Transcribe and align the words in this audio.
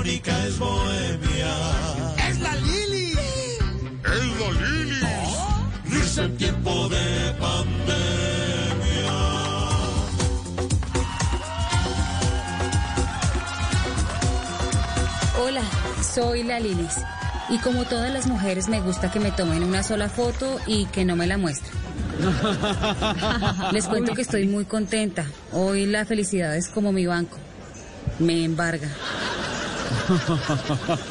Es 0.00 0.06
irónica, 0.06 0.46
es 0.46 0.58
bohemia. 0.58 1.54
¡Es 2.28 2.40
la 2.40 2.56
Lili! 2.56 3.12
¡Es 4.04 4.40
la 4.40 4.50
Lili! 4.50 5.06
Risa 5.90 6.24
en 6.24 6.36
tiempo 6.36 6.88
de 6.88 7.32
pandemia. 7.38 9.12
Hola, 15.40 15.62
soy 16.14 16.42
la 16.42 16.60
Lilis. 16.60 16.96
Y 17.48 17.58
como 17.58 17.84
todas 17.84 18.12
las 18.12 18.26
mujeres 18.26 18.68
me 18.68 18.80
gusta 18.80 19.10
que 19.12 19.20
me 19.20 19.30
tomen 19.30 19.62
una 19.62 19.82
sola 19.82 20.08
foto 20.08 20.58
y 20.66 20.86
que 20.86 21.04
no 21.04 21.14
me 21.14 21.26
la 21.26 21.38
muestren. 21.38 21.74
Les 23.72 23.86
cuento 23.86 24.14
que 24.14 24.22
estoy 24.22 24.48
muy 24.48 24.64
contenta. 24.64 25.26
Hoy 25.52 25.86
la 25.86 26.04
felicidad 26.04 26.56
es 26.56 26.68
como 26.68 26.90
mi 26.90 27.06
banco. 27.06 27.38
Me 28.18 28.44
embarga. 28.44 28.88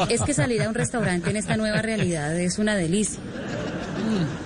Es 0.10 0.22
que 0.22 0.34
salir 0.34 0.62
a 0.62 0.70
un 0.70 0.76
restaurante 0.76 1.30
en 1.30 1.38
esta 1.38 1.58
nueva 1.58 1.82
realidad 1.82 2.38
es 2.40 2.60
una 2.60 2.76
delicia. 2.76 3.20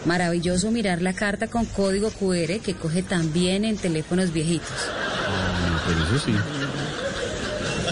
Maravilloso 0.06 0.72
mirar 0.72 1.02
la 1.02 1.14
carta 1.14 1.48
con 1.48 1.66
código 1.66 2.10
QR 2.12 2.60
que 2.64 2.76
coge 2.80 3.04
también 3.04 3.66
en 3.66 3.78
teléfonos 3.78 4.32
viejitos. 4.32 4.70
Pero 5.88 6.04
eso 6.04 6.26
sí. 6.26 6.34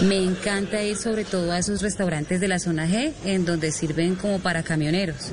Me 0.04 0.22
encanta 0.22 0.82
ir 0.82 0.96
sobre 0.96 1.24
todo 1.24 1.52
a 1.52 1.58
esos 1.58 1.82
restaurantes 1.82 2.40
de 2.40 2.48
la 2.48 2.58
zona 2.58 2.86
G, 2.86 3.12
en 3.24 3.44
donde 3.44 3.72
sirven 3.72 4.14
como 4.14 4.38
para 4.38 4.62
camioneros. 4.62 5.32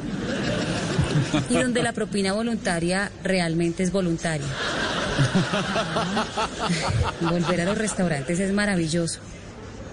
Y 1.50 1.56
donde 1.56 1.84
la 1.84 1.94
propina 1.94 2.34
voluntaria 2.34 3.12
realmente 3.24 3.84
es 3.84 3.92
voluntaria. 3.92 4.48
Volver 7.22 7.62
a 7.62 7.66
los 7.66 7.78
restaurantes 7.78 8.40
es 8.40 8.54
maravilloso. 8.54 9.20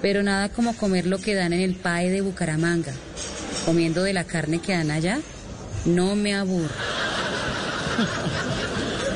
Pero 0.03 0.23
nada 0.23 0.49
como 0.49 0.77
comer 0.77 1.07
lo 1.07 1.19
que 1.19 1.35
dan 1.35 1.53
en 1.53 1.61
el 1.61 1.77
PAE 1.77 2.11
de 2.11 2.21
Bucaramanga. 2.21 2.93
Comiendo 3.65 4.03
de 4.03 4.13
la 4.13 4.25
carne 4.25 4.59
que 4.59 4.73
dan 4.73 4.91
allá, 4.91 5.21
no 5.85 6.17
me 6.17 6.35
aburro. 6.35 6.75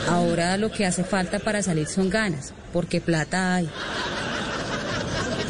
Ahora 0.08 0.56
lo 0.56 0.70
que 0.70 0.86
hace 0.86 1.02
falta 1.02 1.40
para 1.40 1.62
salir 1.62 1.88
son 1.88 2.08
ganas, 2.08 2.54
porque 2.72 3.00
plata 3.00 3.56
hay. 3.56 3.68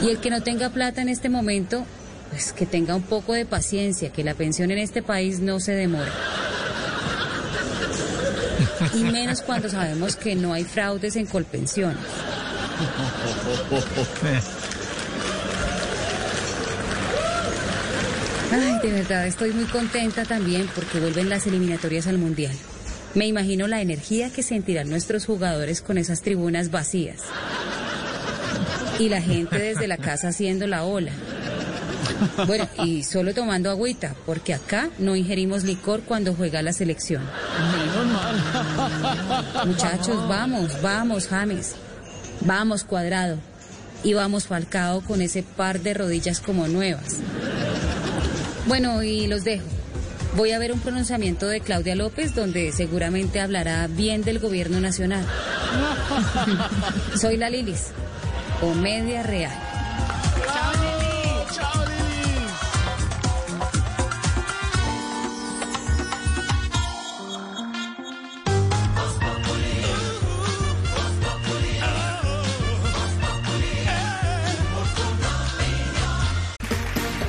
Y 0.03 0.09
el 0.09 0.19
que 0.19 0.31
no 0.31 0.43
tenga 0.43 0.71
plata 0.71 1.03
en 1.03 1.11
este 1.11 1.29
momento, 1.29 1.85
pues 2.31 2.55
que 2.55 2.65
tenga 2.65 2.95
un 2.95 3.03
poco 3.03 3.35
de 3.35 3.45
paciencia, 3.45 4.11
que 4.11 4.25
la 4.25 4.35
pensión 4.35 4.71
en 4.71 4.79
este 4.79 5.03
país 5.03 5.41
no 5.41 5.61
se 5.61 5.73
demora. 5.73 6.13
Y 8.95 9.05
menos 9.05 9.43
cuando 9.43 9.69
sabemos 9.69 10.17
que 10.17 10.35
no 10.35 10.55
hay 10.55 10.65
fraudes 10.65 11.17
en 11.17 11.27
colpensiones. 11.27 11.97
Ay, 18.53 18.79
de 18.83 18.93
verdad, 18.93 19.27
estoy 19.27 19.53
muy 19.53 19.65
contenta 19.65 20.25
también 20.25 20.69
porque 20.75 21.01
vuelven 21.01 21.29
las 21.29 21.47
eliminatorias 21.47 22.07
al 22.07 22.19
Mundial. 22.19 22.55
Me 23.15 23.27
imagino 23.27 23.67
la 23.67 23.81
energía 23.81 24.31
que 24.31 24.43
sentirán 24.43 24.91
nuestros 24.91 25.25
jugadores 25.25 25.81
con 25.81 25.99
esas 25.99 26.23
tribunas 26.23 26.71
vacías. 26.71 27.23
Y 28.99 29.09
la 29.09 29.21
gente 29.21 29.59
desde 29.59 29.89
la 29.89 29.97
casa 29.97 30.29
haciendo 30.29 30.67
la 30.67 30.85
ola. 30.85 31.13
Bueno, 32.47 32.69
y 32.85 33.03
solo 33.03 33.35
tomando 33.35 33.71
agüita, 33.71 34.15
porque 34.25 34.55
acá 34.55 34.91
no 34.99 35.17
ingerimos 35.17 35.65
licor 35.65 36.03
cuando 36.03 36.35
juega 36.35 36.63
la 36.63 36.73
selección. 36.73 37.23
Muchachos, 39.67 40.29
vamos, 40.29 40.81
vamos, 40.81 41.29
James. 41.29 41.75
Vamos, 42.43 42.85
cuadrado. 42.85 43.39
Y 44.05 44.15
vamos, 44.15 44.47
Falcao, 44.47 45.01
con 45.01 45.21
ese 45.21 45.43
par 45.43 45.81
de 45.81 45.95
rodillas 45.95 46.41
como 46.41 46.69
nuevas. 46.69 47.21
Bueno, 48.67 49.03
y 49.03 49.27
los 49.27 49.45
dejo. 49.45 49.67
Voy 50.37 50.53
a 50.53 50.59
ver 50.59 50.73
un 50.73 50.81
pronunciamiento 50.81 51.47
de 51.47 51.61
Claudia 51.61 51.95
López 51.95 52.35
donde 52.35 52.71
seguramente 52.73 53.41
hablará 53.41 53.87
bien 53.87 54.23
del 54.23 54.39
gobierno 54.39 54.81
nacional. 54.81 55.25
Soy 57.17 57.37
la 57.37 57.49
Lilis. 57.49 57.89
Comedia 58.61 59.23
real. 59.23 59.66